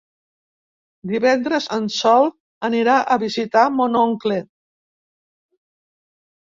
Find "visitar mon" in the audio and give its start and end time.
3.27-4.01